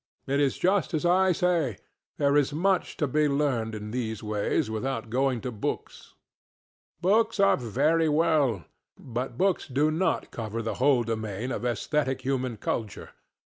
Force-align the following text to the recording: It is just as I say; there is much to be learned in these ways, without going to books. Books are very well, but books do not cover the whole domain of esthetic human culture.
It 0.25 0.39
is 0.39 0.57
just 0.57 0.95
as 0.95 1.05
I 1.05 1.31
say; 1.31 1.77
there 2.17 2.35
is 2.35 2.53
much 2.53 2.97
to 2.97 3.05
be 3.07 3.27
learned 3.27 3.75
in 3.75 3.91
these 3.91 4.23
ways, 4.23 4.67
without 4.67 5.11
going 5.11 5.41
to 5.41 5.51
books. 5.51 6.15
Books 7.01 7.39
are 7.39 7.55
very 7.55 8.09
well, 8.09 8.65
but 8.97 9.37
books 9.37 9.67
do 9.67 9.91
not 9.91 10.31
cover 10.31 10.63
the 10.63 10.73
whole 10.81 11.03
domain 11.03 11.51
of 11.51 11.63
esthetic 11.63 12.21
human 12.21 12.57
culture. 12.57 13.11